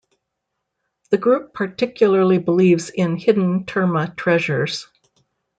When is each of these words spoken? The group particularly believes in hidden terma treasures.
The 1.11 1.19
group 1.19 1.53
particularly 1.53 2.39
believes 2.39 2.89
in 2.89 3.17
hidden 3.17 3.65
terma 3.65 4.15
treasures. 4.15 4.87